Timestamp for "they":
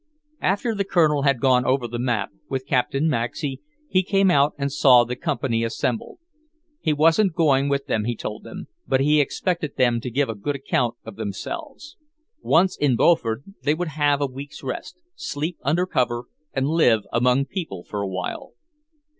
13.61-13.75